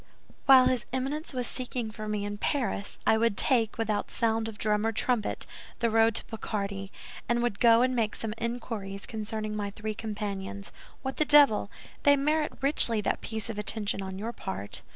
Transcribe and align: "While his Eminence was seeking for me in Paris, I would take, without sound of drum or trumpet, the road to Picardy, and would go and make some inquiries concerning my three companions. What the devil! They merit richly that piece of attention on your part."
"While 0.47 0.65
his 0.65 0.83
Eminence 0.91 1.31
was 1.31 1.45
seeking 1.45 1.91
for 1.91 2.07
me 2.07 2.25
in 2.25 2.39
Paris, 2.39 2.97
I 3.05 3.19
would 3.19 3.37
take, 3.37 3.77
without 3.77 4.09
sound 4.09 4.47
of 4.47 4.57
drum 4.57 4.83
or 4.83 4.91
trumpet, 4.91 5.45
the 5.77 5.91
road 5.91 6.15
to 6.15 6.25
Picardy, 6.25 6.91
and 7.29 7.43
would 7.43 7.59
go 7.59 7.83
and 7.83 7.95
make 7.95 8.15
some 8.15 8.33
inquiries 8.39 9.05
concerning 9.05 9.55
my 9.55 9.69
three 9.69 9.93
companions. 9.93 10.71
What 11.03 11.17
the 11.17 11.23
devil! 11.25 11.69
They 12.01 12.15
merit 12.15 12.51
richly 12.61 12.99
that 13.01 13.21
piece 13.21 13.47
of 13.47 13.59
attention 13.59 14.01
on 14.01 14.17
your 14.17 14.33
part." 14.33 14.81